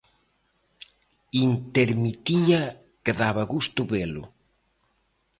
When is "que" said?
3.03-3.13